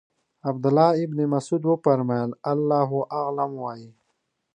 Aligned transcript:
عبدالله 0.49 0.89
ابن 1.05 1.19
مسعود 1.33 1.63
وفرمایل 1.71 2.29
الله 2.53 2.89
اعلم 3.19 3.51
وایئ. 3.63 3.89